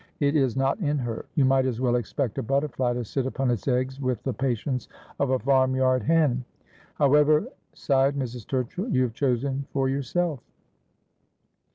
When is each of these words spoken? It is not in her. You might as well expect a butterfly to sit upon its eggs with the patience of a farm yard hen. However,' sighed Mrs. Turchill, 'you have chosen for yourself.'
It 0.19 0.35
is 0.35 0.57
not 0.57 0.79
in 0.79 0.97
her. 0.97 1.27
You 1.35 1.45
might 1.45 1.67
as 1.67 1.79
well 1.79 1.95
expect 1.95 2.39
a 2.39 2.41
butterfly 2.41 2.93
to 2.93 3.05
sit 3.05 3.27
upon 3.27 3.51
its 3.51 3.67
eggs 3.67 4.01
with 4.01 4.23
the 4.23 4.33
patience 4.33 4.87
of 5.19 5.29
a 5.29 5.37
farm 5.37 5.75
yard 5.75 6.01
hen. 6.01 6.43
However,' 6.95 7.45
sighed 7.73 8.15
Mrs. 8.15 8.47
Turchill, 8.47 8.91
'you 8.91 9.03
have 9.03 9.13
chosen 9.13 9.67
for 9.71 9.89
yourself.' 9.89 10.39